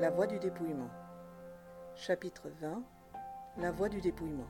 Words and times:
La 0.00 0.10
voie 0.10 0.26
du 0.26 0.38
dépouillement 0.40 0.90
Chapitre 1.94 2.50
20 2.60 2.84
La 3.58 3.70
voie 3.70 3.88
du 3.88 4.00
dépouillement 4.00 4.48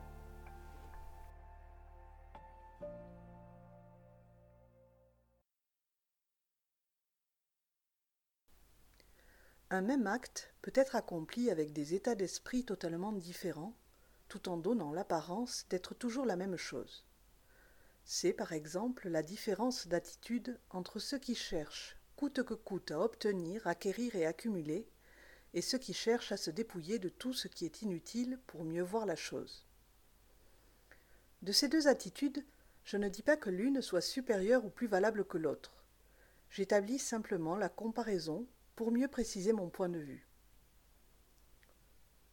Un 9.69 9.83
même 9.83 10.07
acte 10.07 10.55
peut 10.63 10.73
être 10.75 10.97
accompli 10.97 11.51
avec 11.51 11.73
des 11.73 11.95
états 11.95 12.15
d'esprit 12.15 12.65
totalement 12.65 13.13
différents, 13.13 13.77
tout 14.29 14.49
en 14.49 14.57
donnant 14.57 14.93
l'apparence 14.93 15.67
d'être 15.69 15.95
toujours 15.95 16.25
la 16.25 16.37
même 16.37 16.57
chose. 16.57 17.05
C'est 18.05 18.33
par 18.33 18.53
exemple 18.53 19.09
la 19.09 19.23
différence 19.23 19.87
d'attitude 19.87 20.59
entre 20.71 20.99
ceux 20.99 21.19
qui 21.19 21.35
cherchent 21.35 22.02
coûte 22.17 22.43
que 22.43 22.55
coûte 22.55 22.91
à 22.91 23.01
obtenir, 23.01 23.67
acquérir 23.67 24.15
et 24.15 24.27
accumuler, 24.27 24.89
et 25.55 25.61
ceux 25.61 25.79
qui 25.79 25.93
cherchent 25.93 26.33
à 26.33 26.37
se 26.37 26.51
dépouiller 26.51 26.99
de 26.99 27.09
tout 27.09 27.33
ce 27.33 27.49
qui 27.49 27.65
est 27.65 27.83
inutile 27.83 28.39
pour 28.47 28.65
mieux 28.65 28.83
voir 28.83 29.07
la 29.07 29.17
chose. 29.17 29.67
De 31.43 31.53
ces 31.53 31.69
deux 31.69 31.89
attitudes, 31.89 32.45
je 32.85 32.97
ne 32.97 33.09
dis 33.09 33.23
pas 33.23 33.37
que 33.37 33.51
l'une 33.51 33.83
soit 33.83 34.01
supérieure 34.01 34.65
ou 34.65 34.71
plus 34.71 34.87
valable 34.87 35.25
que 35.25 35.39
l'autre. 35.39 35.85
J'établis 36.51 36.99
simplement 36.99 37.57
la 37.57 37.69
comparaison 37.69 38.47
pour 38.77 38.93
mieux 38.93 39.09
préciser 39.09 39.53
mon 39.53 39.69
point 39.69 39.89
de 39.89 39.99
vue. 39.99 40.29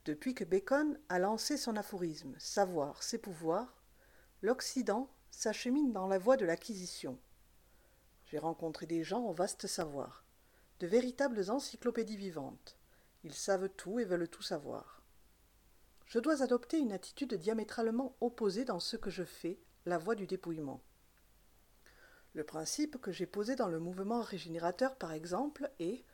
Depuis 0.05 0.33
que 0.33 0.43
Bacon 0.43 0.97
a 1.09 1.19
lancé 1.19 1.57
son 1.57 1.75
aphorisme 1.75 2.33
Savoir, 2.39 3.03
c'est 3.03 3.17
pouvoir, 3.17 3.83
l'Occident 4.41 5.09
s'achemine 5.29 5.91
dans 5.91 6.07
la 6.07 6.17
voie 6.17 6.37
de 6.37 6.45
l'acquisition. 6.45 7.19
J'ai 8.29 8.37
rencontré 8.37 8.85
des 8.85 9.03
gens 9.03 9.23
au 9.23 9.33
vaste 9.33 9.65
savoir, 9.65 10.23
de 10.79 10.85
véritables 10.85 11.49
encyclopédies 11.49 12.15
vivantes. 12.15 12.77
Ils 13.23 13.33
savent 13.33 13.69
tout 13.69 13.99
et 13.99 14.05
veulent 14.05 14.27
tout 14.27 14.43
savoir. 14.43 15.01
Je 16.05 16.19
dois 16.19 16.43
adopter 16.43 16.77
une 16.77 16.91
attitude 16.91 17.33
diamétralement 17.33 18.15
opposée 18.21 18.65
dans 18.65 18.79
ce 18.79 18.97
que 18.97 19.09
je 19.09 19.23
fais, 19.23 19.59
la 19.87 19.97
voie 19.97 20.13
du 20.13 20.27
dépouillement. 20.27 20.83
Le 22.33 22.43
principe 22.43 23.01
que 23.01 23.11
j'ai 23.11 23.25
posé 23.25 23.55
dans 23.55 23.67
le 23.67 23.79
mouvement 23.79 24.21
régénérateur, 24.21 24.95
par 24.95 25.11
exemple, 25.11 25.71
est 25.79 26.05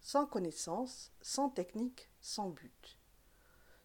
sans 0.00 0.26
connaissance, 0.26 1.12
sans 1.22 1.48
technique, 1.48 2.10
sans 2.20 2.50
but. 2.50 2.98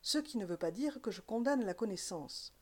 Ce 0.02 0.18
qui 0.18 0.38
ne 0.38 0.46
veut 0.46 0.58
pas 0.58 0.72
dire 0.72 1.02
que 1.02 1.12
je 1.12 1.22
condamne 1.22 1.64
la 1.64 1.74
connaissance. 1.74 2.54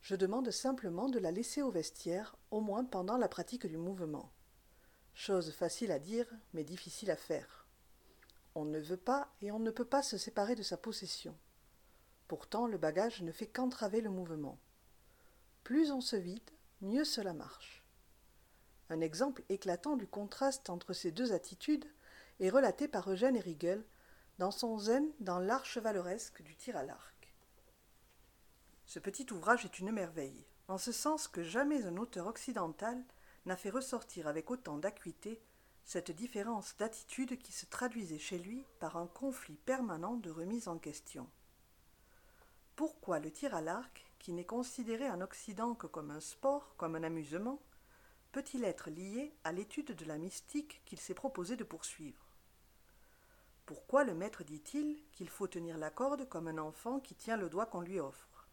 Je 0.00 0.14
demande 0.14 0.52
simplement 0.52 1.08
de 1.08 1.18
la 1.18 1.32
laisser 1.32 1.60
au 1.60 1.72
vestiaire, 1.72 2.36
au 2.52 2.60
moins 2.60 2.84
pendant 2.84 3.16
la 3.16 3.28
pratique 3.28 3.66
du 3.66 3.76
mouvement. 3.76 4.32
Chose 5.22 5.52
facile 5.52 5.92
à 5.92 5.98
dire, 5.98 6.26
mais 6.54 6.64
difficile 6.64 7.10
à 7.10 7.16
faire. 7.16 7.66
On 8.54 8.64
ne 8.64 8.78
veut 8.78 8.96
pas 8.96 9.28
et 9.42 9.52
on 9.52 9.58
ne 9.58 9.70
peut 9.70 9.84
pas 9.84 10.02
se 10.02 10.16
séparer 10.16 10.54
de 10.54 10.62
sa 10.62 10.78
possession. 10.78 11.36
Pourtant, 12.26 12.66
le 12.66 12.78
bagage 12.78 13.20
ne 13.20 13.30
fait 13.30 13.46
qu'entraver 13.46 14.00
le 14.00 14.08
mouvement. 14.08 14.58
Plus 15.62 15.90
on 15.90 16.00
se 16.00 16.16
vide, 16.16 16.50
mieux 16.80 17.04
cela 17.04 17.34
marche. 17.34 17.84
Un 18.88 19.02
exemple 19.02 19.42
éclatant 19.50 19.98
du 19.98 20.06
contraste 20.06 20.70
entre 20.70 20.94
ces 20.94 21.12
deux 21.12 21.34
attitudes 21.34 21.84
est 22.40 22.48
relaté 22.48 22.88
par 22.88 23.10
Eugène 23.10 23.36
Erigel 23.36 23.84
dans 24.38 24.50
son 24.50 24.78
zen 24.78 25.06
dans 25.20 25.38
l'art 25.38 25.66
chevaleresque 25.66 26.40
du 26.40 26.56
tir 26.56 26.78
à 26.78 26.82
l'arc. 26.82 27.34
Ce 28.86 28.98
petit 28.98 29.30
ouvrage 29.34 29.66
est 29.66 29.80
une 29.80 29.92
merveille, 29.92 30.46
en 30.66 30.78
ce 30.78 30.92
sens 30.92 31.28
que 31.28 31.42
jamais 31.42 31.84
un 31.84 31.98
auteur 31.98 32.26
occidental 32.26 33.04
n'a 33.46 33.56
fait 33.56 33.70
ressortir 33.70 34.26
avec 34.26 34.50
autant 34.50 34.78
d'acuité 34.78 35.40
cette 35.84 36.10
différence 36.10 36.76
d'attitude 36.76 37.38
qui 37.38 37.52
se 37.52 37.66
traduisait 37.66 38.18
chez 38.18 38.38
lui 38.38 38.64
par 38.78 38.96
un 38.96 39.06
conflit 39.06 39.56
permanent 39.56 40.14
de 40.16 40.30
remise 40.30 40.68
en 40.68 40.78
question. 40.78 41.28
Pourquoi 42.76 43.18
le 43.18 43.30
tir 43.30 43.54
à 43.54 43.60
l'arc, 43.60 44.06
qui 44.18 44.32
n'est 44.32 44.44
considéré 44.44 45.10
en 45.10 45.20
Occident 45.20 45.74
que 45.74 45.86
comme 45.86 46.10
un 46.10 46.20
sport, 46.20 46.74
comme 46.76 46.94
un 46.94 47.02
amusement, 47.02 47.60
peut-il 48.32 48.64
être 48.64 48.90
lié 48.90 49.34
à 49.44 49.52
l'étude 49.52 49.94
de 49.94 50.04
la 50.04 50.18
mystique 50.18 50.82
qu'il 50.84 51.00
s'est 51.00 51.14
proposé 51.14 51.56
de 51.56 51.64
poursuivre? 51.64 52.30
Pourquoi 53.66 54.04
le 54.04 54.14
maître 54.14 54.44
dit-il 54.44 55.02
qu'il 55.12 55.28
faut 55.28 55.46
tenir 55.46 55.78
la 55.78 55.90
corde 55.90 56.28
comme 56.28 56.48
un 56.48 56.58
enfant 56.58 57.00
qui 57.00 57.14
tient 57.14 57.36
le 57.36 57.48
doigt 57.48 57.66
qu'on 57.66 57.80
lui 57.80 58.00
offre? 58.00 58.48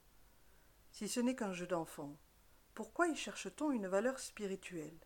Si 0.92 1.08
ce 1.08 1.20
n'est 1.20 1.36
qu'un 1.36 1.54
jeu 1.54 1.68
d'enfant, 1.68 2.16
pourquoi 2.78 3.08
y 3.08 3.16
cherche-t-on 3.16 3.72
une 3.72 3.88
valeur 3.88 4.20
spirituelle? 4.20 5.00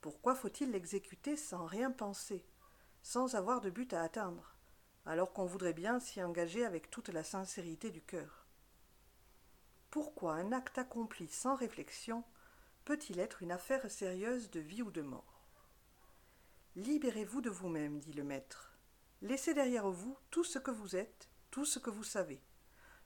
Pourquoi 0.00 0.36
faut-il 0.36 0.70
l'exécuter 0.70 1.36
sans 1.36 1.66
rien 1.66 1.90
penser, 1.90 2.46
sans 3.02 3.34
avoir 3.34 3.60
de 3.60 3.70
but 3.70 3.92
à 3.92 4.02
atteindre, 4.02 4.56
alors 5.04 5.32
qu'on 5.32 5.46
voudrait 5.46 5.72
bien 5.72 5.98
s'y 5.98 6.22
engager 6.22 6.64
avec 6.64 6.92
toute 6.92 7.08
la 7.08 7.24
sincérité 7.24 7.90
du 7.90 8.02
cœur? 8.02 8.46
Pourquoi 9.90 10.34
un 10.34 10.52
acte 10.52 10.78
accompli 10.78 11.26
sans 11.26 11.56
réflexion 11.56 12.22
peut-il 12.84 13.18
être 13.18 13.42
une 13.42 13.50
affaire 13.50 13.90
sérieuse 13.90 14.48
de 14.52 14.60
vie 14.60 14.82
ou 14.82 14.92
de 14.92 15.02
mort? 15.02 15.48
Libérez-vous 16.76 17.40
de 17.40 17.50
vous-même, 17.50 17.98
dit 17.98 18.12
le 18.12 18.22
maître. 18.22 18.78
Laissez 19.22 19.54
derrière 19.54 19.90
vous 19.90 20.16
tout 20.30 20.44
ce 20.44 20.60
que 20.60 20.70
vous 20.70 20.94
êtes, 20.94 21.28
tout 21.50 21.64
ce 21.64 21.80
que 21.80 21.90
vous 21.90 22.04
savez, 22.04 22.40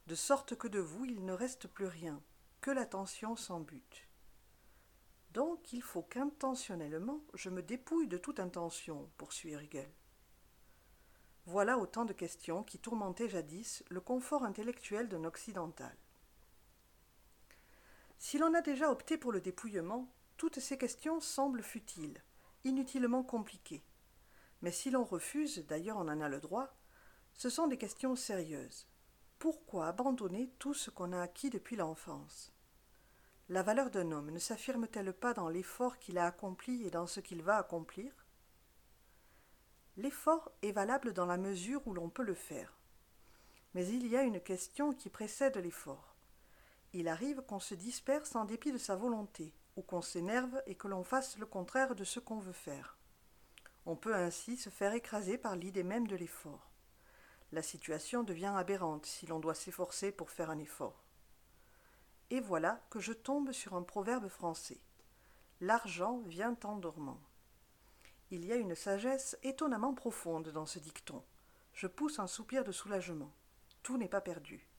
de 0.05 0.13
sorte 0.13 0.55
que 0.55 0.67
de 0.67 0.77
vous 0.79 1.05
il 1.05 1.25
ne 1.25 1.33
reste 1.33 1.67
plus 1.67 1.87
rien, 1.87 2.21
que 2.61 2.71
l'attention 2.71 3.35
sans 3.35 3.59
but. 3.59 4.07
Donc 5.31 5.73
il 5.73 5.81
faut 5.81 6.01
qu'intentionnellement 6.01 7.21
je 7.33 7.49
me 7.49 7.61
dépouille 7.61 8.07
de 8.07 8.17
toute 8.17 8.39
intention, 8.39 9.09
poursuit 9.17 9.53
Hegel. 9.53 9.91
Voilà 11.45 11.77
autant 11.77 12.05
de 12.05 12.13
questions 12.13 12.63
qui 12.63 12.79
tourmentaient 12.79 13.29
jadis 13.29 13.83
le 13.89 14.01
confort 14.01 14.43
intellectuel 14.43 15.07
d'un 15.07 15.23
occidental. 15.23 15.95
Si 18.17 18.37
l'on 18.37 18.53
a 18.53 18.61
déjà 18.61 18.91
opté 18.91 19.17
pour 19.17 19.31
le 19.31 19.39
dépouillement, 19.39 20.13
toutes 20.35 20.59
ces 20.59 20.77
questions 20.77 21.21
semblent 21.21 21.63
futiles, 21.63 22.21
inutilement 22.65 23.23
compliquées. 23.23 23.85
Mais 24.61 24.71
si 24.71 24.91
l'on 24.91 25.05
refuse, 25.05 25.65
d'ailleurs 25.65 25.97
on 25.97 26.09
en 26.09 26.21
a 26.21 26.27
le 26.27 26.41
droit, 26.41 26.75
ce 27.33 27.49
sont 27.49 27.67
des 27.67 27.77
questions 27.77 28.17
sérieuses. 28.17 28.88
Pourquoi 29.39 29.87
abandonner 29.87 30.51
tout 30.59 30.73
ce 30.73 30.89
qu'on 30.89 31.13
a 31.13 31.21
acquis 31.21 31.49
depuis 31.49 31.77
l'enfance? 31.77 32.51
La 33.47 33.63
valeur 33.63 33.89
d'un 33.89 34.11
homme 34.11 34.31
ne 34.31 34.37
s'affirme-t-elle 34.37 35.13
pas 35.13 35.33
dans 35.33 35.47
l'effort 35.47 35.97
qu'il 35.97 36.17
a 36.17 36.25
accompli 36.25 36.85
et 36.85 36.91
dans 36.91 37.07
ce 37.07 37.21
qu'il 37.21 37.41
va 37.41 37.55
accomplir? 37.55 38.11
L'effort 39.95 40.51
est 40.61 40.73
valable 40.73 41.13
dans 41.13 41.25
la 41.25 41.37
mesure 41.37 41.87
où 41.87 41.93
l'on 41.93 42.09
peut 42.09 42.23
le 42.23 42.33
faire. 42.33 42.77
Mais 43.73 43.87
il 43.87 44.07
y 44.07 44.17
a 44.17 44.23
une 44.23 44.41
question 44.41 44.91
qui 44.91 45.09
précède 45.09 45.55
l'effort. 45.55 46.17
Il 46.91 47.07
arrive 47.07 47.41
qu'on 47.43 47.61
se 47.61 47.75
disperse 47.75 48.35
en 48.35 48.43
dépit 48.43 48.73
de 48.73 48.77
sa 48.77 48.97
volonté, 48.97 49.53
ou 49.77 49.81
qu'on 49.81 50.01
s'énerve 50.01 50.61
et 50.67 50.75
que 50.75 50.89
l'on 50.89 51.05
fasse 51.05 51.37
le 51.37 51.45
contraire 51.45 51.95
de 51.95 52.03
ce 52.03 52.19
qu'on 52.19 52.39
veut 52.39 52.51
faire. 52.51 52.97
On 53.85 53.95
peut 53.95 54.15
ainsi 54.15 54.57
se 54.57 54.69
faire 54.69 54.91
écraser 54.93 55.37
par 55.37 55.55
l'idée 55.55 55.83
même 55.83 56.07
de 56.07 56.17
l'effort 56.17 56.68
la 57.51 57.61
situation 57.61 58.23
devient 58.23 58.53
aberrante 58.55 59.05
si 59.05 59.25
l'on 59.25 59.39
doit 59.39 59.55
s'efforcer 59.55 60.11
pour 60.11 60.29
faire 60.29 60.49
un 60.49 60.59
effort. 60.59 61.03
Et 62.29 62.41
voilà 62.41 62.81
que 62.89 62.99
je 62.99 63.13
tombe 63.13 63.51
sur 63.51 63.73
un 63.73 63.81
proverbe 63.81 64.27
français. 64.27 64.79
L'argent 65.61 66.19
vient 66.27 66.55
en 66.63 66.75
dormant. 66.75 67.19
Il 68.31 68.45
y 68.45 68.51
a 68.51 68.55
une 68.55 68.75
sagesse 68.75 69.37
étonnamment 69.41 69.95
profonde 69.95 70.49
dans 70.49 70.67
ce 70.67 70.77
dicton. 70.77 71.23
Je 71.73 71.87
pousse 71.87 72.19
un 72.19 72.27
soupir 72.27 72.63
de 72.63 72.71
soulagement. 72.71 73.33
Tout 73.81 73.97
n'est 73.97 74.07
pas 74.07 74.21
perdu. 74.21 74.69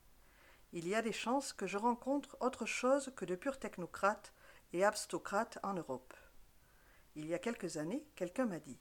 Il 0.72 0.86
y 0.86 0.94
a 0.94 1.02
des 1.02 1.12
chances 1.12 1.52
que 1.52 1.66
je 1.66 1.76
rencontre 1.76 2.36
autre 2.40 2.66
chose 2.66 3.12
que 3.16 3.24
de 3.24 3.34
purs 3.34 3.58
technocrates 3.58 4.32
et 4.72 4.84
abstocrates 4.84 5.58
en 5.64 5.74
Europe. 5.74 6.14
Il 7.16 7.26
y 7.26 7.34
a 7.34 7.40
quelques 7.40 7.76
années, 7.76 8.06
quelqu'un 8.14 8.46
m'a 8.46 8.60
dit 8.60 8.78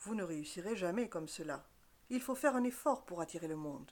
Vous 0.00 0.14
ne 0.14 0.22
réussirez 0.22 0.76
jamais 0.76 1.08
comme 1.08 1.28
cela. 1.28 1.66
Il 2.08 2.20
faut 2.20 2.36
faire 2.36 2.54
un 2.54 2.62
effort 2.62 3.04
pour 3.04 3.20
attirer 3.20 3.48
le 3.48 3.56
monde. 3.56 3.90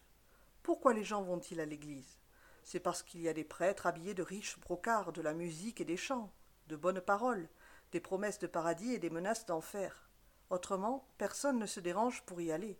Pourquoi 0.62 0.94
les 0.94 1.02
gens 1.02 1.22
vont-ils 1.22 1.60
à 1.60 1.66
l'église? 1.66 2.18
C'est 2.62 2.80
parce 2.80 3.02
qu'il 3.02 3.20
y 3.20 3.28
a 3.28 3.34
des 3.34 3.44
prêtres 3.44 3.86
habillés 3.86 4.14
de 4.14 4.22
riches 4.22 4.58
brocards, 4.60 5.12
de 5.12 5.20
la 5.20 5.34
musique 5.34 5.80
et 5.80 5.84
des 5.84 5.96
chants, 5.96 6.32
de 6.68 6.76
bonnes 6.76 7.00
paroles, 7.00 7.48
des 7.92 8.00
promesses 8.00 8.38
de 8.38 8.46
paradis 8.46 8.92
et 8.92 8.98
des 8.98 9.10
menaces 9.10 9.46
d'enfer. 9.46 10.08
Autrement, 10.48 11.08
personne 11.18 11.58
ne 11.58 11.66
se 11.66 11.80
dérange 11.80 12.22
pour 12.22 12.40
y 12.40 12.52
aller. 12.52 12.78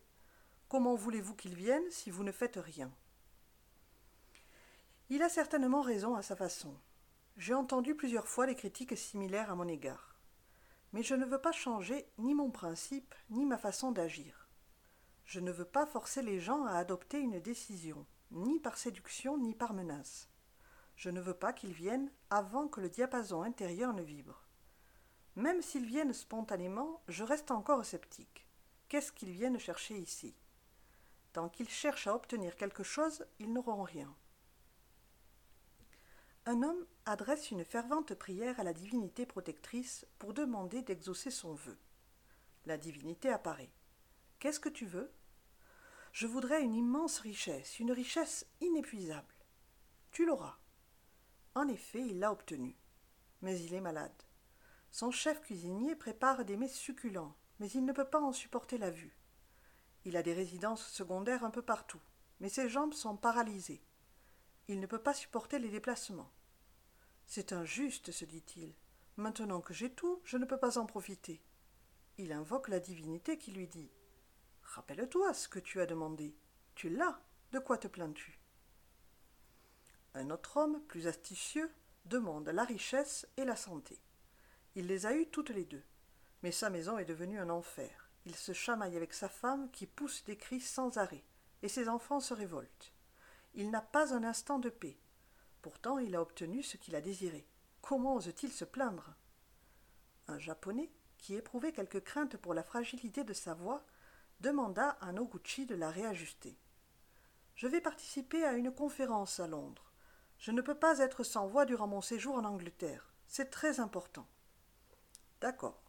Comment 0.68 0.94
voulez-vous 0.94 1.34
qu'ils 1.34 1.56
viennent 1.56 1.90
si 1.90 2.10
vous 2.10 2.22
ne 2.22 2.32
faites 2.32 2.56
rien? 2.56 2.92
Il 5.10 5.22
a 5.22 5.28
certainement 5.28 5.82
raison 5.82 6.14
à 6.14 6.22
sa 6.22 6.36
façon. 6.36 6.74
J'ai 7.36 7.54
entendu 7.54 7.94
plusieurs 7.96 8.28
fois 8.28 8.46
des 8.46 8.54
critiques 8.54 8.96
similaires 8.96 9.50
à 9.50 9.56
mon 9.56 9.66
égard. 9.66 10.16
Mais 10.92 11.02
je 11.02 11.14
ne 11.14 11.26
veux 11.26 11.40
pas 11.40 11.52
changer 11.52 12.08
ni 12.18 12.34
mon 12.34 12.50
principe, 12.50 13.14
ni 13.30 13.44
ma 13.44 13.58
façon 13.58 13.90
d'agir. 13.90 14.43
Je 15.24 15.40
ne 15.40 15.50
veux 15.50 15.64
pas 15.64 15.86
forcer 15.86 16.22
les 16.22 16.38
gens 16.38 16.64
à 16.66 16.72
adopter 16.72 17.18
une 17.18 17.40
décision, 17.40 18.06
ni 18.30 18.60
par 18.60 18.76
séduction 18.76 19.38
ni 19.38 19.54
par 19.54 19.72
menace. 19.72 20.28
Je 20.96 21.10
ne 21.10 21.20
veux 21.20 21.34
pas 21.34 21.52
qu'ils 21.52 21.72
viennent 21.72 22.10
avant 22.30 22.68
que 22.68 22.80
le 22.80 22.88
diapason 22.88 23.42
intérieur 23.42 23.94
ne 23.94 24.02
vibre. 24.02 24.46
Même 25.36 25.62
s'ils 25.62 25.86
viennent 25.86 26.12
spontanément, 26.12 27.02
je 27.08 27.24
reste 27.24 27.50
encore 27.50 27.84
sceptique. 27.84 28.46
qu'est-ce 28.88 29.12
qu'ils 29.12 29.32
viennent 29.32 29.58
chercher 29.58 29.98
ici? 29.98 30.36
Tant 31.32 31.48
qu'ils 31.48 31.68
cherchent 31.68 32.06
à 32.06 32.14
obtenir 32.14 32.54
quelque 32.54 32.84
chose, 32.84 33.26
ils 33.40 33.52
n'auront 33.52 33.82
rien. 33.82 34.14
Un 36.46 36.62
homme 36.62 36.86
adresse 37.06 37.50
une 37.50 37.64
fervente 37.64 38.14
prière 38.14 38.60
à 38.60 38.62
la 38.62 38.72
divinité 38.72 39.26
protectrice 39.26 40.06
pour 40.18 40.34
demander 40.34 40.82
d'exaucer 40.82 41.30
son 41.30 41.54
vœu. 41.54 41.76
La 42.66 42.76
divinité 42.76 43.30
apparaît. 43.30 43.72
Qu'est-ce 44.44 44.60
que 44.60 44.68
tu 44.68 44.84
veux? 44.84 45.10
Je 46.12 46.26
voudrais 46.26 46.60
une 46.60 46.74
immense 46.74 47.18
richesse, 47.20 47.78
une 47.78 47.92
richesse 47.92 48.46
inépuisable. 48.60 49.34
Tu 50.10 50.26
l'auras. 50.26 50.58
En 51.54 51.66
effet, 51.66 52.02
il 52.06 52.18
l'a 52.18 52.30
obtenue. 52.30 52.76
Mais 53.40 53.58
il 53.58 53.72
est 53.72 53.80
malade. 53.80 54.22
Son 54.90 55.10
chef 55.10 55.40
cuisinier 55.40 55.96
prépare 55.96 56.44
des 56.44 56.58
mets 56.58 56.68
succulents, 56.68 57.34
mais 57.58 57.70
il 57.70 57.86
ne 57.86 57.94
peut 57.94 58.04
pas 58.04 58.20
en 58.20 58.34
supporter 58.34 58.76
la 58.76 58.90
vue. 58.90 59.16
Il 60.04 60.14
a 60.14 60.22
des 60.22 60.34
résidences 60.34 60.88
secondaires 60.88 61.46
un 61.46 61.50
peu 61.50 61.62
partout, 61.62 62.02
mais 62.40 62.50
ses 62.50 62.68
jambes 62.68 62.92
sont 62.92 63.16
paralysées. 63.16 63.82
Il 64.68 64.78
ne 64.78 64.86
peut 64.86 65.02
pas 65.02 65.14
supporter 65.14 65.58
les 65.58 65.70
déplacements. 65.70 66.34
C'est 67.24 67.54
injuste, 67.54 68.12
se 68.12 68.26
dit-il. 68.26 68.74
Maintenant 69.16 69.62
que 69.62 69.72
j'ai 69.72 69.90
tout, 69.90 70.20
je 70.22 70.36
ne 70.36 70.44
peux 70.44 70.58
pas 70.58 70.76
en 70.76 70.84
profiter. 70.84 71.42
Il 72.18 72.30
invoque 72.30 72.68
la 72.68 72.78
divinité 72.78 73.38
qui 73.38 73.50
lui 73.50 73.68
dit 73.68 73.90
Rappelle-toi 74.64 75.32
ce 75.34 75.48
que 75.48 75.58
tu 75.58 75.80
as 75.80 75.86
demandé. 75.86 76.36
Tu 76.74 76.88
l'as. 76.88 77.20
De 77.52 77.58
quoi 77.58 77.78
te 77.78 77.86
plains-tu? 77.86 78.38
Un 80.14 80.30
autre 80.30 80.56
homme, 80.56 80.82
plus 80.88 81.06
astucieux, 81.06 81.70
demande 82.04 82.48
la 82.48 82.64
richesse 82.64 83.26
et 83.36 83.44
la 83.44 83.56
santé. 83.56 84.00
Il 84.74 84.86
les 84.86 85.06
a 85.06 85.14
eues 85.14 85.28
toutes 85.28 85.50
les 85.50 85.64
deux. 85.64 85.84
Mais 86.42 86.52
sa 86.52 86.70
maison 86.70 86.98
est 86.98 87.04
devenue 87.04 87.38
un 87.38 87.50
enfer. 87.50 88.10
Il 88.26 88.34
se 88.34 88.52
chamaille 88.52 88.96
avec 88.96 89.12
sa 89.14 89.28
femme 89.28 89.70
qui 89.70 89.86
pousse 89.86 90.24
des 90.24 90.36
cris 90.36 90.60
sans 90.60 90.98
arrêt, 90.98 91.24
et 91.62 91.68
ses 91.68 91.88
enfants 91.88 92.20
se 92.20 92.34
révoltent. 92.34 92.92
Il 93.54 93.70
n'a 93.70 93.82
pas 93.82 94.14
un 94.14 94.24
instant 94.24 94.58
de 94.58 94.70
paix. 94.70 94.98
Pourtant, 95.62 95.98
il 95.98 96.14
a 96.14 96.22
obtenu 96.22 96.62
ce 96.62 96.76
qu'il 96.76 96.96
a 96.96 97.00
désiré. 97.00 97.46
Comment 97.80 98.16
ose-t-il 98.16 98.52
se 98.52 98.64
plaindre? 98.64 99.14
Un 100.26 100.38
Japonais, 100.38 100.90
qui 101.18 101.34
éprouvait 101.34 101.72
quelque 101.72 101.98
crainte 101.98 102.36
pour 102.36 102.54
la 102.54 102.62
fragilité 102.62 103.24
de 103.24 103.32
sa 103.32 103.54
voix, 103.54 103.84
demanda 104.44 104.90
à 105.00 105.10
Noguchi 105.10 105.64
de 105.64 105.74
la 105.74 105.90
réajuster. 105.90 106.58
Je 107.54 107.66
vais 107.66 107.80
participer 107.80 108.44
à 108.44 108.52
une 108.52 108.70
conférence 108.70 109.40
à 109.40 109.46
Londres. 109.46 109.90
Je 110.36 110.50
ne 110.50 110.60
peux 110.60 110.74
pas 110.74 110.98
être 110.98 111.24
sans 111.24 111.46
voix 111.46 111.64
durant 111.64 111.86
mon 111.86 112.02
séjour 112.02 112.34
en 112.34 112.44
Angleterre. 112.44 113.14
C'est 113.26 113.48
très 113.48 113.80
important. 113.80 114.28
D'accord. 115.40 115.82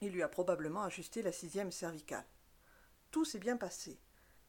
Il 0.00 0.10
lui 0.10 0.24
a 0.24 0.28
probablement 0.28 0.82
ajusté 0.82 1.22
la 1.22 1.30
sixième 1.30 1.70
cervicale. 1.70 2.26
Tout 3.12 3.24
s'est 3.24 3.38
bien 3.38 3.56
passé. 3.56 4.00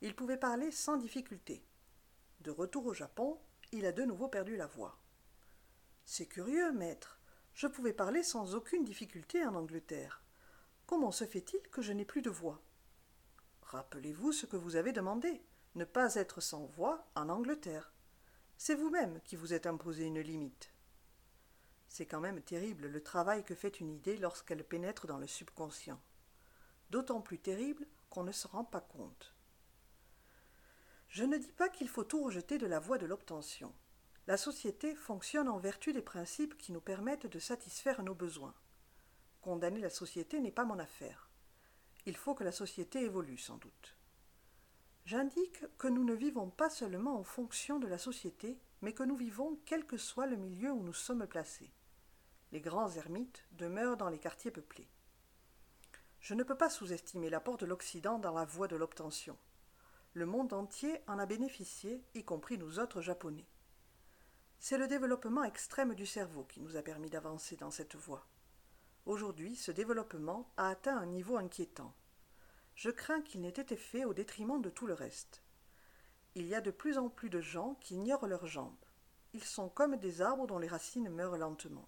Il 0.02 0.16
pouvait 0.16 0.38
parler 0.38 0.72
sans 0.72 0.98
difficulté. 0.98 1.64
De 2.40 2.50
retour 2.50 2.88
au 2.88 2.96
Japon, 2.96 3.40
il 3.72 3.86
a 3.86 3.92
de 3.92 4.04
nouveau 4.04 4.30
perdu 4.30 4.58
la 4.58 4.66
voix. 4.66 4.98
C'est 6.06 6.26
curieux, 6.26 6.72
maître. 6.72 7.20
Je 7.54 7.68
pouvais 7.68 7.94
parler 7.94 8.24
sans 8.24 8.56
aucune 8.56 8.84
difficulté 8.84 9.46
en 9.46 9.54
Angleterre. 9.54 10.24
Comment 10.88 11.12
se 11.12 11.26
fait-il 11.26 11.62
que 11.70 11.84
je 11.84 11.94
n'ai 11.94 12.06
plus 12.06 12.24
de 12.24 12.32
voix? 12.32 12.64
Rappelez-vous 13.72 14.34
ce 14.34 14.46
que 14.46 14.58
vous 14.58 14.76
avez 14.76 14.92
demandé 14.92 15.42
ne 15.76 15.86
pas 15.86 16.16
être 16.16 16.42
sans 16.42 16.66
voix 16.66 17.08
en 17.16 17.30
Angleterre. 17.30 17.94
C'est 18.58 18.76
vous-même 18.76 19.22
qui 19.22 19.38
vous 19.38 19.54
êtes 19.54 19.66
imposé 19.66 20.04
une 20.04 20.20
limite. 20.20 20.74
C'est 21.88 22.06
quand 22.06 22.20
même 22.20 22.42
terrible 22.42 22.88
le 22.88 23.02
travail 23.02 23.46
que 23.46 23.56
fait 23.56 23.80
une 23.80 23.90
idée 23.90 24.18
lorsqu'elle 24.18 24.66
pénètre 24.66 25.08
dans 25.08 25.20
le 25.20 25.26
subconscient. 25.26 26.02
D'autant 26.90 27.22
plus 27.22 27.40
terrible 27.40 27.88
qu'on 28.10 28.26
ne 28.26 28.34
se 28.34 28.46
rend 28.46 28.66
pas 28.66 28.82
compte. 28.82 29.34
Je 31.08 31.24
ne 31.24 31.38
dis 31.38 31.54
pas 31.54 31.70
qu'il 31.70 31.88
faut 31.88 32.04
tout 32.04 32.26
rejeter 32.26 32.58
de 32.58 32.68
la 32.68 32.80
voie 32.80 32.98
de 32.98 33.06
l'obtention. 33.06 33.74
La 34.28 34.36
société 34.36 34.96
fonctionne 34.96 35.48
en 35.48 35.60
vertu 35.60 35.94
des 35.94 36.02
principes 36.02 36.58
qui 36.58 36.74
nous 36.74 36.82
permettent 36.82 37.28
de 37.28 37.40
satisfaire 37.40 38.04
nos 38.04 38.16
besoins. 38.16 38.54
Condamner 39.40 39.80
la 39.80 39.90
société 39.90 40.42
n'est 40.42 40.52
pas 40.52 40.66
mon 40.66 40.78
affaire. 40.78 41.31
Il 42.06 42.16
faut 42.16 42.34
que 42.34 42.44
la 42.44 42.52
société 42.52 43.02
évolue 43.02 43.38
sans 43.38 43.58
doute. 43.58 43.96
J'indique 45.06 45.66
que 45.78 45.88
nous 45.88 46.04
ne 46.04 46.14
vivons 46.14 46.50
pas 46.50 46.70
seulement 46.70 47.18
en 47.18 47.24
fonction 47.24 47.80
de 47.80 47.88
la 47.88 47.98
société, 47.98 48.60
mais 48.82 48.94
que 48.94 49.04
nous 49.04 49.16
vivons 49.16 49.60
quel 49.66 49.86
que 49.86 49.98
soit 49.98 50.26
le 50.28 50.38
milieu 50.38 50.72
où 50.72 50.84
nous 50.84 50.94
sommes 50.94 51.28
placés. 51.28 51.72
Les 52.52 52.62
grands 52.62 52.90
ermites 52.92 53.46
demeurent 53.52 53.98
dans 53.98 54.10
les 54.10 54.20
quartiers 54.20 54.52
peuplés. 54.52 54.90
Je 56.20 56.34
ne 56.34 56.44
peux 56.44 56.58
pas 56.58 56.70
sous-estimer 56.70 57.30
l'apport 57.30 57.58
de 57.58 57.66
l'Occident 57.66 58.20
dans 58.20 58.34
la 58.34 58.46
voie 58.46 58.68
de 58.68 58.76
l'obtention. 58.76 59.38
Le 60.14 60.26
monde 60.26 60.54
entier 60.54 61.02
en 61.08 61.18
a 61.18 61.26
bénéficié, 61.26 62.04
y 62.14 62.24
compris 62.24 62.58
nous 62.58 62.80
autres 62.80 63.02
Japonais. 63.02 63.48
C'est 64.60 64.78
le 64.78 64.88
développement 64.88 65.44
extrême 65.44 65.96
du 65.96 66.06
cerveau 66.06 66.44
qui 66.44 66.60
nous 66.62 66.76
a 66.76 66.84
permis 66.84 67.10
d'avancer 67.10 67.56
dans 67.56 67.72
cette 67.72 67.96
voie. 67.96 68.28
Aujourd'hui, 69.06 69.56
ce 69.56 69.72
développement 69.72 70.52
a 70.58 70.70
atteint 70.70 70.98
un 70.98 71.08
niveau 71.08 71.38
inquiétant. 71.38 71.94
Je 72.76 72.92
crains 72.92 73.22
qu'il 73.22 73.42
n'ait 73.42 73.50
été 73.50 73.76
fait 73.76 74.06
au 74.06 74.14
détriment 74.14 74.62
de 74.62 74.70
tout 74.70 74.86
le 74.86 74.94
reste. 74.94 75.42
Il 76.36 76.46
y 76.46 76.56
a 76.56 76.62
de 76.62 76.72
plus 76.72 76.98
en 76.98 77.10
plus 77.10 77.30
de 77.30 77.42
gens 77.42 77.76
qui 77.82 77.96
ignorent 77.96 78.28
leurs 78.28 78.46
jambes. 78.46 78.86
Ils 79.34 79.44
sont 79.44 79.70
comme 79.70 79.98
des 79.98 80.22
arbres 80.22 80.46
dont 80.46 80.60
les 80.60 80.68
racines 80.68 81.10
meurent 81.10 81.38
lentement. 81.38 81.88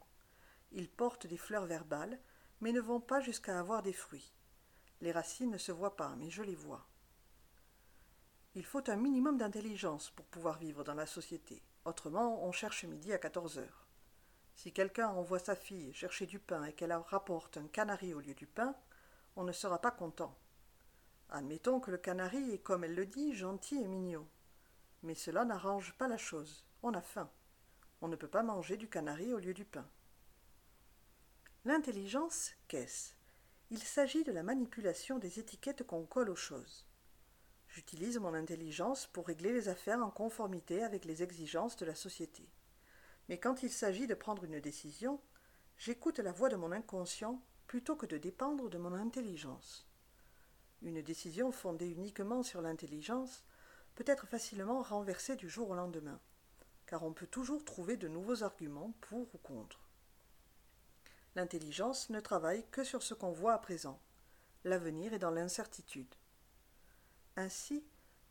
Ils 0.72 0.90
portent 0.90 1.28
des 1.28 1.38
fleurs 1.38 1.66
verbales, 1.66 2.20
mais 2.62 2.72
ne 2.72 2.82
vont 2.82 3.00
pas 3.00 3.20
jusqu'à 3.20 3.60
avoir 3.60 3.84
des 3.84 3.94
fruits. 3.94 4.34
Les 5.02 5.12
racines 5.12 5.52
ne 5.52 5.58
se 5.58 5.72
voient 5.72 5.96
pas, 5.96 6.16
mais 6.18 6.32
je 6.32 6.42
les 6.42 6.56
vois. 6.56 6.88
Il 8.56 8.66
faut 8.66 8.90
un 8.90 8.96
minimum 8.96 9.38
d'intelligence 9.38 10.10
pour 10.12 10.26
pouvoir 10.26 10.58
vivre 10.58 10.84
dans 10.84 10.94
la 10.94 11.06
société. 11.06 11.62
Autrement, 11.86 12.44
on 12.46 12.52
cherche 12.52 12.86
midi 12.86 13.14
à 13.14 13.18
quatorze 13.18 13.60
heures. 13.60 13.83
Si 14.56 14.72
quelqu'un 14.72 15.10
envoie 15.10 15.40
sa 15.40 15.56
fille 15.56 15.94
chercher 15.94 16.26
du 16.26 16.40
pain 16.40 16.64
et 16.66 16.74
qu'elle 16.74 16.94
rapporte 16.94 17.58
un 17.58 17.68
canari 17.68 18.14
au 18.14 18.20
lieu 18.20 18.34
du 18.34 18.48
pain, 18.48 18.76
on 19.36 19.44
ne 19.44 19.52
sera 19.52 19.80
pas 19.80 19.92
content. 19.92 20.38
Admettons 21.30 21.80
que 21.80 21.92
le 21.92 21.98
canari 21.98 22.52
est, 22.52 22.60
comme 22.60 22.84
elle 22.84 22.96
le 22.96 23.06
dit, 23.06 23.34
gentil 23.34 23.82
et 23.82 23.88
mignon. 23.88 24.28
Mais 25.02 25.16
cela 25.16 25.46
n'arrange 25.46 25.94
pas 25.98 26.08
la 26.08 26.18
chose. 26.18 26.64
On 26.84 26.94
a 26.94 27.02
faim. 27.02 27.30
On 28.02 28.08
ne 28.08 28.16
peut 28.16 28.28
pas 28.28 28.44
manger 28.44 28.78
du 28.78 28.88
canari 28.88 29.34
au 29.34 29.40
lieu 29.40 29.54
du 29.54 29.66
pain. 29.66 29.88
L'intelligence, 31.66 32.52
qu'est-ce? 32.68 33.14
Il 33.72 33.80
s'agit 33.80 34.24
de 34.24 34.32
la 34.32 34.44
manipulation 34.44 35.18
des 35.18 35.40
étiquettes 35.40 35.84
qu'on 35.88 36.06
colle 36.06 36.30
aux 36.30 36.36
choses. 36.36 36.86
J'utilise 37.70 38.20
mon 38.20 38.36
intelligence 38.36 39.08
pour 39.08 39.26
régler 39.26 39.52
les 39.52 39.68
affaires 39.68 40.04
en 40.04 40.12
conformité 40.12 40.84
avec 40.84 41.06
les 41.06 41.24
exigences 41.24 41.76
de 41.78 41.86
la 41.86 41.96
société. 41.96 42.48
Mais 43.30 43.40
quand 43.40 43.64
il 43.64 43.72
s'agit 43.72 44.08
de 44.08 44.14
prendre 44.14 44.44
une 44.44 44.60
décision, 44.60 45.22
j'écoute 45.78 46.20
la 46.20 46.32
voix 46.32 46.50
de 46.50 46.56
mon 46.56 46.72
inconscient 46.72 47.42
plutôt 47.68 47.96
que 47.96 48.06
de 48.06 48.18
dépendre 48.18 48.70
de 48.70 48.78
mon 48.78 48.94
intelligence. 48.94 49.88
Une 50.82 51.02
décision 51.02 51.52
fondée 51.52 51.90
uniquement 51.90 52.44
sur 52.44 52.62
l'intelligence 52.62 53.44
peut 53.96 54.04
être 54.08 54.28
facilement 54.28 54.82
renversée 54.82 55.36
du 55.36 55.50
jour 55.50 55.70
au 55.70 55.76
lendemain, 55.76 56.20
car 56.86 57.04
on 57.04 57.14
peut 57.14 57.28
toujours 57.28 57.64
trouver 57.64 57.96
de 57.96 58.08
nouveaux 58.08 58.44
arguments 58.44 58.94
pour 59.02 59.34
ou 59.34 59.38
contre. 59.38 59.80
L'intelligence 61.36 62.10
ne 62.10 62.20
travaille 62.20 62.66
que 62.70 62.84
sur 62.84 63.02
ce 63.02 63.14
qu'on 63.14 63.32
voit 63.32 63.54
à 63.54 63.58
présent. 63.58 64.00
L'avenir 64.66 65.14
est 65.14 65.20
dans 65.20 65.32
l'incertitude. 65.32 66.14
Ainsi, 67.36 67.84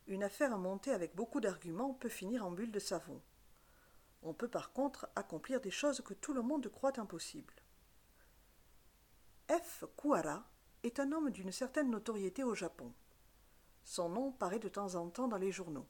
une 0.06 0.22
affaire 0.22 0.56
montée 0.58 0.92
avec 0.92 1.14
beaucoup 1.14 1.40
d'arguments 1.40 1.94
peut 1.94 2.08
finir 2.08 2.46
en 2.46 2.52
bulle 2.52 2.70
de 2.70 2.78
savon. 2.78 3.20
On 4.22 4.34
peut 4.34 4.48
par 4.48 4.72
contre 4.72 5.08
accomplir 5.16 5.60
des 5.60 5.70
choses 5.70 6.00
que 6.00 6.14
tout 6.14 6.32
le 6.32 6.42
monde 6.42 6.68
croit 6.68 6.98
impossibles. 6.98 7.54
F. 9.50 9.84
Kuara 9.96 10.48
est 10.82 11.00
un 11.00 11.12
homme 11.12 11.30
d'une 11.30 11.52
certaine 11.52 11.90
notoriété 11.90 12.44
au 12.44 12.54
Japon. 12.54 12.92
Son 13.84 14.08
nom 14.08 14.32
paraît 14.32 14.58
de 14.58 14.68
temps 14.68 14.94
en 14.94 15.10
temps 15.10 15.28
dans 15.28 15.38
les 15.38 15.52
journaux. 15.52 15.86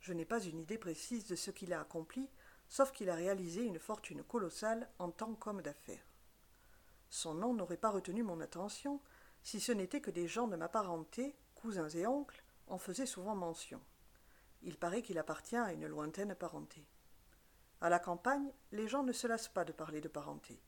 Je 0.00 0.12
n'ai 0.12 0.24
pas 0.24 0.40
une 0.40 0.60
idée 0.60 0.78
précise 0.78 1.26
de 1.26 1.36
ce 1.36 1.50
qu'il 1.50 1.72
a 1.72 1.80
accompli, 1.80 2.30
sauf 2.68 2.92
qu'il 2.92 3.10
a 3.10 3.14
réalisé 3.14 3.62
une 3.62 3.78
fortune 3.78 4.22
colossale 4.22 4.88
en 4.98 5.10
tant 5.10 5.34
qu'homme 5.34 5.62
d'affaires. 5.62 6.06
Son 7.10 7.34
nom 7.34 7.54
n'aurait 7.54 7.76
pas 7.76 7.90
retenu 7.90 8.22
mon 8.22 8.40
attention 8.40 9.00
si 9.42 9.60
ce 9.60 9.72
n'était 9.72 10.00
que 10.00 10.10
des 10.10 10.26
gens 10.26 10.48
de 10.48 10.56
ma 10.56 10.68
parenté 10.68 11.36
cousins 11.54 11.88
et 11.90 12.06
oncles 12.06 12.42
en 12.66 12.78
faisaient 12.78 13.06
souvent 13.06 13.34
mention. 13.34 13.80
Il 14.62 14.76
paraît 14.76 15.02
qu'il 15.02 15.18
appartient 15.18 15.56
à 15.56 15.72
une 15.72 15.86
lointaine 15.86 16.34
parenté. 16.34 16.86
À 17.80 17.88
la 17.90 17.98
campagne, 17.98 18.52
les 18.72 18.88
gens 18.88 19.02
ne 19.02 19.12
se 19.12 19.26
lassent 19.26 19.48
pas 19.48 19.64
de 19.64 19.72
parler 19.72 20.00
de 20.00 20.08
parenté. 20.08 20.60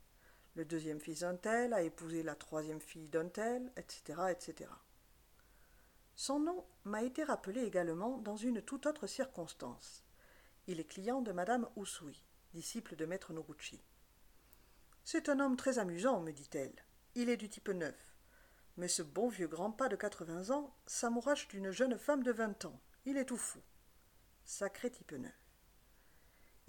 Le 0.55 0.65
deuxième 0.65 1.01
fils 1.01 1.21
d'un 1.21 1.37
tel 1.37 1.73
a 1.73 1.83
épousé 1.83 2.23
la 2.23 2.35
troisième 2.35 2.81
fille 2.81 3.09
d'un 3.09 3.29
tel, 3.29 3.73
etc., 3.77 4.21
etc. 4.31 4.71
Son 6.17 6.41
nom 6.41 6.67
m'a 6.85 7.03
été 7.03 7.23
rappelé 7.23 7.63
également 7.63 8.19
dans 8.19 8.37
une 8.37 8.61
toute 8.61 8.87
autre 8.87 9.07
circonstance. 9.07 10.05
Il 10.67 10.81
est 10.81 10.85
client 10.85 11.23
de 11.23 11.33
Madame 11.33 11.69
Usui, 11.77 12.25
disciple 12.53 12.97
de 12.97 13.07
Maître 13.07 13.33
Noguchi. 13.33 13.81
C'est 15.05 15.29
un 15.29 15.41
homme 15.41 15.57
très 15.57 15.79
amusant, 15.79 16.21
me 16.21 16.33
dit-elle. 16.33 16.75
Il 17.15 17.31
est 17.31 17.37
du 17.37 17.49
type 17.49 17.71
neuf. 17.71 18.17
Mais 18.77 18.89
ce 18.89 19.03
bon 19.03 19.29
vieux 19.29 19.49
grand-pas 19.49 19.89
de 19.89 19.97
quatre-vingts 19.97 20.51
ans 20.51 20.77
s'amourache 20.87 21.49
d'une 21.49 21.71
jeune 21.71 21.97
femme 21.97 22.23
de 22.23 22.33
vingt 22.33 22.65
ans. 22.65 22.81
Il 23.07 23.17
est 23.17 23.25
tout 23.25 23.39
fou. 23.39 23.61
Sacré 24.45 24.91
type 24.91 25.13
neuf. 25.13 25.48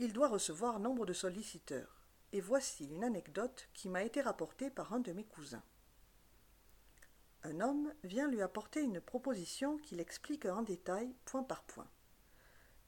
Il 0.01 0.13
doit 0.13 0.29
recevoir 0.29 0.79
nombre 0.79 1.05
de 1.05 1.11
solliciteurs. 1.11 1.99
Et 2.31 2.39
voici 2.39 2.85
une 2.85 3.03
anecdote 3.03 3.67
qui 3.73 3.89
m'a 3.89 4.03
été 4.03 4.21
rapportée 4.21 4.69
par 4.69 4.93
un 4.93 5.01
de 5.01 5.11
mes 5.11 5.25
cousins. 5.25 5.63
Un 7.43 7.59
homme 7.59 7.93
vient 8.05 8.29
lui 8.29 8.41
apporter 8.41 8.81
une 8.81 9.01
proposition 9.01 9.77
qu'il 9.77 9.99
explique 9.99 10.45
en 10.45 10.61
détail, 10.61 11.13
point 11.25 11.43
par 11.43 11.63
point. 11.63 11.89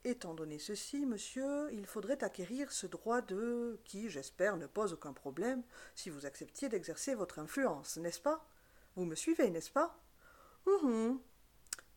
Étant 0.06 0.34
donné 0.34 0.58
ceci, 0.58 1.06
monsieur, 1.06 1.70
il 1.74 1.86
faudrait 1.86 2.24
acquérir 2.24 2.72
ce 2.72 2.88
droit 2.88 3.22
de 3.22 3.78
qui, 3.84 4.10
j'espère, 4.10 4.56
ne 4.56 4.66
pose 4.66 4.94
aucun 4.94 5.12
problème 5.12 5.64
si 5.96 6.10
vous 6.10 6.26
acceptiez 6.26 6.70
d'exercer 6.70 7.14
votre 7.14 7.40
influence, 7.40 7.98
n'est-ce 7.98 8.22
pas? 8.22 8.48
Vous 8.96 9.04
me 9.06 9.16
suivez, 9.16 9.50
n'est-ce 9.50 9.70
pas? 9.70 10.02
Hum 10.66 11.20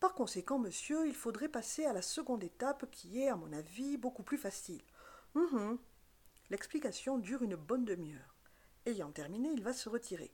Par 0.01 0.13
conséquent, 0.13 0.59
monsieur, 0.59 1.07
il 1.07 1.15
faudrait 1.15 1.47
passer 1.47 1.85
à 1.85 1.93
la 1.93 2.01
seconde 2.01 2.43
étape 2.43 2.91
qui 2.91 3.21
est, 3.21 3.29
à 3.29 3.37
mon 3.37 3.53
avis, 3.53 3.95
beaucoup 3.95 4.23
plus 4.23 4.37
facile. 4.37 4.81
Hum 5.35 5.77
L'explication 6.49 7.17
dure 7.17 7.43
une 7.43 7.57
bonne 7.57 7.83
demi-heure. 7.83 8.35
Ayant 8.85 9.11
terminé, 9.11 9.49
il 9.49 9.61
va 9.61 9.73
se 9.73 9.89
retirer. 9.89 10.33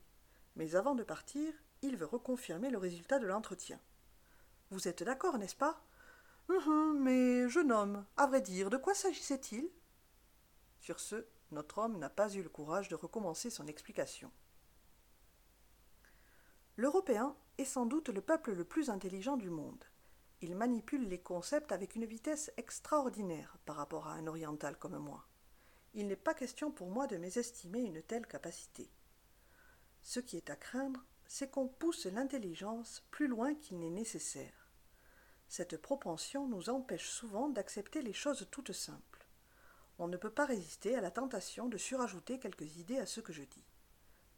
Mais 0.55 0.75
avant 0.75 0.93
de 0.93 1.03
partir, 1.03 1.53
il 1.81 1.97
veut 1.97 2.05
reconfirmer 2.05 2.69
le 2.69 2.77
résultat 2.77 3.17
de 3.17 3.25
l'entretien. 3.25 3.79
Vous 4.69 4.87
êtes 4.87 5.01
d'accord, 5.01 5.39
n'est-ce 5.39 5.55
pas? 5.55 5.83
Hum, 6.49 6.99
mais 6.99 7.49
jeune 7.49 7.71
homme, 7.71 8.05
à 8.15 8.27
vrai 8.27 8.41
dire, 8.41 8.69
de 8.69 8.77
quoi 8.77 8.93
s'agissait-il? 8.93 9.71
Sur 10.79 10.99
ce, 10.99 11.25
notre 11.49 11.79
homme 11.79 11.97
n'a 11.97 12.09
pas 12.09 12.31
eu 12.33 12.43
le 12.43 12.49
courage 12.49 12.87
de 12.87 12.95
recommencer 12.95 13.49
son 13.49 13.65
explication. 13.65 14.31
L'Européen 16.77 17.35
est 17.57 17.65
sans 17.65 17.87
doute 17.87 18.09
le 18.09 18.21
peuple 18.21 18.53
le 18.53 18.65
plus 18.65 18.91
intelligent 18.91 19.37
du 19.37 19.49
monde. 19.49 19.83
Il 20.41 20.55
manipule 20.55 21.07
les 21.07 21.21
concepts 21.21 21.71
avec 21.71 21.95
une 21.95 22.05
vitesse 22.05 22.51
extraordinaire 22.57 23.57
par 23.65 23.75
rapport 23.75 24.07
à 24.07 24.13
un 24.13 24.25
oriental 24.25 24.75
comme 24.77 24.97
moi. 24.97 25.27
Il 25.93 26.07
n'est 26.07 26.15
pas 26.15 26.33
question 26.33 26.71
pour 26.71 26.89
moi 26.89 27.05
de 27.05 27.17
mésestimer 27.17 27.81
une 27.81 28.01
telle 28.01 28.25
capacité. 28.25 28.89
Ce 30.01 30.19
qui 30.19 30.37
est 30.37 30.49
à 30.49 30.55
craindre, 30.55 31.05
c'est 31.27 31.51
qu'on 31.51 31.67
pousse 31.67 32.07
l'intelligence 32.07 33.05
plus 33.11 33.27
loin 33.27 33.53
qu'il 33.53 33.79
n'est 33.79 33.89
nécessaire. 33.89 34.71
Cette 35.47 35.77
propension 35.77 36.47
nous 36.47 36.69
empêche 36.69 37.09
souvent 37.09 37.49
d'accepter 37.49 38.01
les 38.01 38.13
choses 38.13 38.47
toutes 38.49 38.71
simples. 38.71 39.27
On 39.99 40.07
ne 40.07 40.17
peut 40.17 40.31
pas 40.31 40.45
résister 40.45 40.95
à 40.95 41.01
la 41.01 41.11
tentation 41.11 41.67
de 41.67 41.77
surajouter 41.77 42.39
quelques 42.39 42.77
idées 42.77 42.97
à 42.97 43.05
ce 43.05 43.19
que 43.19 43.33
je 43.33 43.43
dis. 43.43 43.65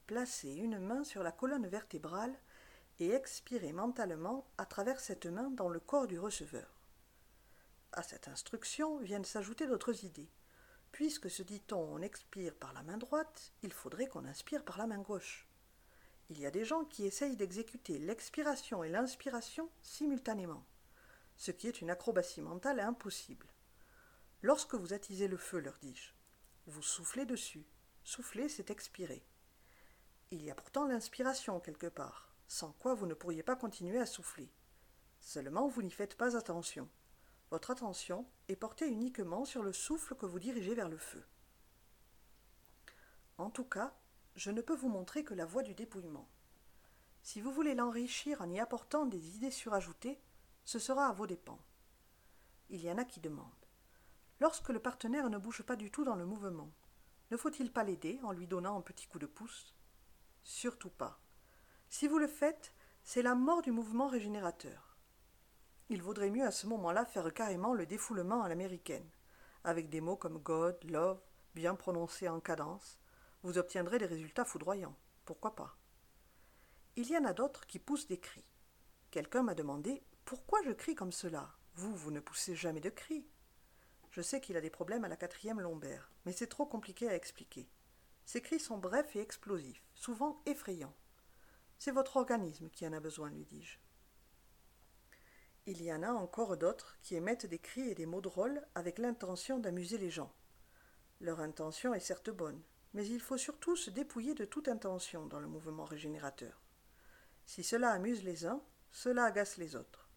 Placer 0.06 0.52
une 0.52 0.80
main 0.80 1.06
sur 1.06 1.24
la 1.24 1.32
colonne 1.32 1.68
vertébrale 1.68 2.38
et 3.00 3.12
expirer 3.12 3.74
mentalement 3.74 4.46
à 4.58 4.66
travers 4.66 5.00
cette 5.00 5.26
main 5.26 5.50
dans 5.50 5.70
le 5.70 5.80
corps 5.80 6.08
du 6.08 6.20
receveur. 6.20 6.70
À 7.92 8.04
cette 8.04 8.28
instruction 8.28 8.98
viennent 9.00 9.26
s'ajouter 9.26 9.68
d'autres 9.68 10.06
idées. 10.06 10.32
Puisque 10.92 11.30
se 11.30 11.44
dit-on 11.44 11.80
on 11.80 12.02
expire 12.02 12.56
par 12.56 12.74
la 12.74 12.84
main 12.84 12.98
droite, 12.98 13.52
il 13.64 13.74
faudrait 13.74 14.08
qu'on 14.08 14.26
inspire 14.26 14.64
par 14.64 14.78
la 14.78 14.88
main 14.88 15.00
gauche. 15.00 15.48
Il 16.30 16.40
y 16.40 16.46
a 16.46 16.52
des 16.52 16.66
gens 16.66 16.86
qui 16.86 17.06
essayent 17.06 17.36
d'exécuter 17.36 17.98
l'expiration 18.00 18.84
et 18.84 18.90
l'inspiration 18.90 19.70
simultanément 19.82 20.64
ce 21.38 21.52
qui 21.52 21.68
est 21.68 21.82
une 21.82 21.90
acrobatie 21.90 22.42
mentale 22.42 22.80
impossible. 22.80 23.48
Lorsque 24.42 24.76
vous 24.76 24.94
attisez 24.94 25.28
le 25.28 25.38
feu, 25.38 25.60
leur 25.60 25.78
dis-je, 25.82 26.12
vous 26.68 26.82
soufflez 26.82 27.26
dessus. 27.26 27.66
Souffler, 28.04 28.50
c'est 28.50 28.70
expirer. 28.70 29.26
Il 30.32 30.44
y 30.44 30.52
a 30.52 30.56
pourtant 30.56 30.86
l'inspiration 30.86 31.60
quelque 31.60 31.88
part, 31.88 32.33
sans 32.54 32.72
quoi 32.74 32.94
vous 32.94 33.08
ne 33.08 33.16
pourriez 33.16 33.42
pas 33.42 33.56
continuer 33.56 33.98
à 33.98 34.06
souffler. 34.06 34.48
Seulement, 35.20 35.68
vous 35.68 35.82
n'y 35.82 35.90
faites 35.90 36.16
pas 36.16 36.38
attention. 36.38 36.88
Votre 37.50 37.72
attention 37.72 38.28
est 38.48 38.56
portée 38.56 38.88
uniquement 38.88 39.44
sur 39.44 39.64
le 39.64 39.74
souffle 39.74 40.14
que 40.14 40.28
vous 40.28 40.38
dirigez 40.38 40.76
vers 40.76 40.88
le 40.88 41.00
feu. 41.00 41.26
En 43.40 43.50
tout 43.50 43.64
cas, 43.64 43.98
je 44.36 44.52
ne 44.52 44.62
peux 44.62 44.76
vous 44.76 44.88
montrer 44.88 45.24
que 45.24 45.34
la 45.34 45.48
voie 45.48 45.64
du 45.64 45.74
dépouillement. 45.74 46.30
Si 47.24 47.42
vous 47.42 47.52
voulez 47.52 47.74
l'enrichir 47.74 48.40
en 48.40 48.52
y 48.52 48.60
apportant 48.60 49.08
des 49.08 49.36
idées 49.36 49.50
surajoutées, 49.50 50.22
ce 50.64 50.78
sera 50.78 51.08
à 51.08 51.12
vos 51.12 51.26
dépens. 51.26 51.60
Il 52.70 52.84
y 52.84 52.92
en 52.92 53.00
a 53.00 53.04
qui 53.04 53.20
demandent. 53.20 53.66
Lorsque 54.40 54.70
le 54.70 54.80
partenaire 54.80 55.32
ne 55.32 55.40
bouge 55.40 55.64
pas 55.64 55.76
du 55.76 55.90
tout 55.90 56.04
dans 56.04 56.16
le 56.16 56.26
mouvement, 56.28 56.72
ne 57.32 57.38
faut-il 57.38 57.74
pas 57.74 57.84
l'aider 57.84 58.20
en 58.22 58.32
lui 58.32 58.46
donnant 58.46 58.78
un 58.78 58.82
petit 58.82 59.08
coup 59.08 59.18
de 59.18 59.26
pouce? 59.26 59.74
Surtout 60.44 60.92
pas. 60.92 61.23
Si 61.96 62.08
vous 62.08 62.18
le 62.18 62.26
faites, 62.26 62.74
c'est 63.04 63.22
la 63.22 63.36
mort 63.36 63.62
du 63.62 63.70
mouvement 63.70 64.08
régénérateur. 64.08 64.98
Il 65.90 66.02
vaudrait 66.02 66.32
mieux 66.32 66.44
à 66.44 66.50
ce 66.50 66.66
moment-là 66.66 67.06
faire 67.06 67.32
carrément 67.32 67.76
le 67.76 67.86
défoulement 67.86 68.42
à 68.42 68.50
l'américaine, 68.50 69.08
avec 69.64 69.90
des 69.90 70.02
mots 70.02 70.16
comme 70.16 70.40
God, 70.40 70.76
love, 70.86 71.22
bien 71.54 71.76
prononcés 71.76 72.28
en 72.28 72.40
cadence. 72.40 72.98
Vous 73.44 73.60
obtiendrez 73.60 74.00
des 74.00 74.08
résultats 74.08 74.44
foudroyants. 74.44 74.98
Pourquoi 75.24 75.56
pas? 75.56 75.78
Il 76.96 77.08
y 77.12 77.16
en 77.16 77.26
a 77.26 77.34
d'autres 77.34 77.68
qui 77.68 77.78
poussent 77.78 78.08
des 78.08 78.20
cris. 78.20 78.50
Quelqu'un 79.12 79.44
m'a 79.44 79.54
demandé 79.54 80.02
pourquoi 80.26 80.64
je 80.64 80.72
crie 80.72 80.96
comme 80.96 81.12
cela? 81.12 81.52
Vous, 81.76 81.96
vous 81.96 82.10
ne 82.10 82.22
poussez 82.22 82.56
jamais 82.56 82.82
de 82.82 82.90
cris. 82.90 83.28
Je 84.10 84.24
sais 84.24 84.42
qu'il 84.42 84.58
a 84.58 84.62
des 84.62 84.72
problèmes 84.72 85.06
à 85.06 85.10
la 85.10 85.16
quatrième 85.16 85.62
lombaire, 85.62 86.12
mais 86.26 86.32
c'est 86.32 86.48
trop 86.48 86.66
compliqué 86.66 87.08
à 87.08 87.16
expliquer. 87.16 87.70
Ces 88.26 88.42
cris 88.42 88.60
sont 88.60 88.80
brefs 88.80 89.16
et 89.16 89.22
explosifs, 89.22 89.86
souvent 89.94 90.42
effrayants. 90.48 90.96
C'est 91.78 91.92
votre 91.92 92.18
organisme 92.18 92.70
qui 92.70 92.88
en 92.88 92.94
a 92.94 93.00
besoin, 93.00 93.30
lui 93.30 93.46
dis-je. 93.46 93.78
Il 95.66 95.82
y 95.82 95.94
en 95.94 96.04
a 96.04 96.12
encore 96.12 96.58
d'autres 96.58 96.98
qui 97.02 97.16
émettent 97.16 97.46
des 97.46 97.60
cris 97.60 97.90
et 97.90 97.96
des 97.96 98.06
mots 98.06 98.22
drôles 98.22 98.62
avec 98.76 98.98
l'intention 98.98 99.60
d'amuser 99.60 99.98
les 99.98 100.10
gens. 100.10 100.34
Leur 101.22 101.40
intention 101.40 101.94
est 101.94 102.02
certes 102.02 102.30
bonne, 102.30 102.62
mais 102.94 103.08
il 103.08 103.22
faut 103.22 103.38
surtout 103.38 103.78
se 103.78 103.90
dépouiller 103.90 104.36
de 104.36 104.46
toute 104.46 104.68
intention 104.68 105.26
dans 105.26 105.40
le 105.40 105.48
mouvement 105.48 105.86
régénérateur. 105.86 106.62
Si 107.46 107.64
cela 107.64 107.92
amuse 107.92 108.24
les 108.24 108.46
uns, 108.46 108.62
cela 108.92 109.26
agace 109.26 109.58
les 109.58 109.76
autres. 109.76 110.10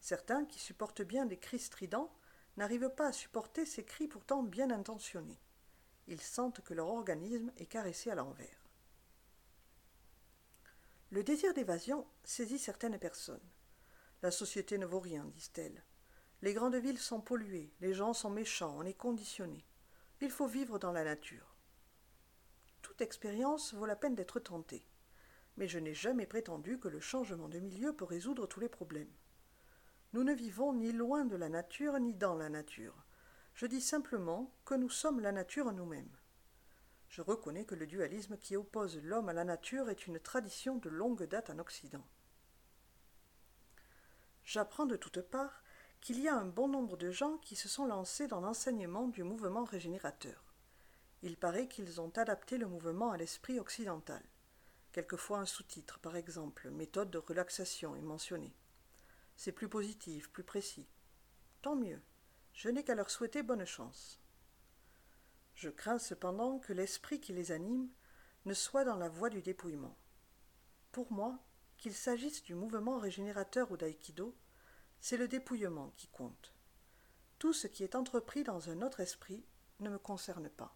Certains, 0.00 0.44
qui 0.44 0.58
supportent 0.58 1.02
bien 1.02 1.26
des 1.26 1.38
cris 1.38 1.58
stridents, 1.58 2.12
n'arrivent 2.56 2.90
pas 2.90 3.08
à 3.08 3.12
supporter 3.12 3.64
ces 3.66 3.84
cris 3.84 4.08
pourtant 4.08 4.42
bien 4.42 4.70
intentionnés. 4.70 5.40
Ils 6.08 6.20
sentent 6.20 6.62
que 6.62 6.74
leur 6.74 6.88
organisme 6.88 7.52
est 7.56 7.66
caressé 7.66 8.10
à 8.10 8.14
l'envers. 8.14 8.59
Le 11.12 11.24
désir 11.24 11.52
d'évasion 11.54 12.06
saisit 12.22 12.60
certaines 12.60 12.98
personnes. 12.98 13.50
La 14.22 14.30
société 14.30 14.78
ne 14.78 14.86
vaut 14.86 15.00
rien, 15.00 15.24
disent-elles. 15.34 15.82
Les 16.40 16.54
grandes 16.54 16.76
villes 16.76 17.00
sont 17.00 17.20
polluées, 17.20 17.74
les 17.80 17.94
gens 17.94 18.12
sont 18.12 18.30
méchants, 18.30 18.76
on 18.78 18.84
est 18.84 18.94
conditionné. 18.94 19.66
Il 20.20 20.30
faut 20.30 20.46
vivre 20.46 20.78
dans 20.78 20.92
la 20.92 21.02
nature. 21.02 21.56
Toute 22.80 23.00
expérience 23.00 23.74
vaut 23.74 23.86
la 23.86 23.96
peine 23.96 24.14
d'être 24.14 24.38
tentée. 24.38 24.86
Mais 25.56 25.66
je 25.66 25.80
n'ai 25.80 25.94
jamais 25.94 26.26
prétendu 26.26 26.78
que 26.78 26.86
le 26.86 27.00
changement 27.00 27.48
de 27.48 27.58
milieu 27.58 27.92
peut 27.92 28.04
résoudre 28.04 28.46
tous 28.46 28.60
les 28.60 28.68
problèmes. 28.68 29.12
Nous 30.12 30.22
ne 30.22 30.32
vivons 30.32 30.72
ni 30.72 30.92
loin 30.92 31.24
de 31.24 31.34
la 31.34 31.48
nature 31.48 31.98
ni 31.98 32.14
dans 32.14 32.36
la 32.36 32.48
nature. 32.48 33.04
Je 33.54 33.66
dis 33.66 33.80
simplement 33.80 34.54
que 34.64 34.74
nous 34.74 34.90
sommes 34.90 35.18
la 35.18 35.32
nature 35.32 35.72
nous-mêmes. 35.72 36.16
Je 37.10 37.22
reconnais 37.22 37.64
que 37.64 37.74
le 37.74 37.88
dualisme 37.88 38.38
qui 38.38 38.56
oppose 38.56 38.98
l'homme 39.02 39.28
à 39.28 39.32
la 39.32 39.42
nature 39.42 39.90
est 39.90 40.06
une 40.06 40.20
tradition 40.20 40.76
de 40.76 40.88
longue 40.88 41.24
date 41.24 41.50
en 41.50 41.58
Occident. 41.58 42.06
J'apprends 44.44 44.86
de 44.86 44.94
toutes 44.94 45.20
parts 45.20 45.64
qu'il 46.00 46.20
y 46.20 46.28
a 46.28 46.36
un 46.36 46.46
bon 46.46 46.68
nombre 46.68 46.96
de 46.96 47.10
gens 47.10 47.36
qui 47.38 47.56
se 47.56 47.68
sont 47.68 47.84
lancés 47.84 48.28
dans 48.28 48.40
l'enseignement 48.40 49.08
du 49.08 49.24
mouvement 49.24 49.64
régénérateur. 49.64 50.54
Il 51.22 51.36
paraît 51.36 51.66
qu'ils 51.66 52.00
ont 52.00 52.12
adapté 52.16 52.58
le 52.58 52.68
mouvement 52.68 53.10
à 53.10 53.16
l'esprit 53.16 53.58
occidental. 53.58 54.22
Quelquefois 54.92 55.40
un 55.40 55.46
sous-titre, 55.46 55.98
par 55.98 56.14
exemple, 56.14 56.70
méthode 56.70 57.10
de 57.10 57.18
relaxation 57.18 57.96
est 57.96 58.02
mentionné. 58.02 58.54
C'est 59.36 59.52
plus 59.52 59.68
positif, 59.68 60.30
plus 60.30 60.44
précis. 60.44 60.86
Tant 61.60 61.74
mieux. 61.74 62.00
Je 62.54 62.68
n'ai 62.68 62.84
qu'à 62.84 62.94
leur 62.94 63.10
souhaiter 63.10 63.42
bonne 63.42 63.66
chance. 63.66 64.19
Je 65.60 65.68
crains 65.68 65.98
cependant 65.98 66.58
que 66.58 66.72
l'esprit 66.72 67.20
qui 67.20 67.34
les 67.34 67.52
anime 67.52 67.90
ne 68.46 68.54
soit 68.54 68.82
dans 68.82 68.96
la 68.96 69.10
voie 69.10 69.28
du 69.28 69.42
dépouillement. 69.42 69.94
Pour 70.90 71.12
moi, 71.12 71.38
qu'il 71.76 71.92
s'agisse 71.92 72.42
du 72.42 72.54
mouvement 72.54 72.96
régénérateur 72.96 73.70
ou 73.70 73.76
d'aïkido, 73.76 74.34
c'est 75.02 75.18
le 75.18 75.28
dépouillement 75.28 75.92
qui 75.98 76.08
compte. 76.08 76.54
Tout 77.38 77.52
ce 77.52 77.66
qui 77.66 77.84
est 77.84 77.94
entrepris 77.94 78.42
dans 78.42 78.70
un 78.70 78.80
autre 78.80 79.00
esprit 79.00 79.44
ne 79.80 79.90
me 79.90 79.98
concerne 79.98 80.48
pas. 80.48 80.74